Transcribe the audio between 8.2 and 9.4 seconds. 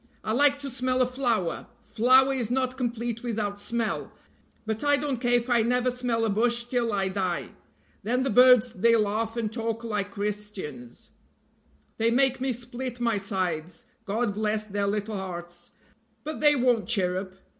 the birds they laugh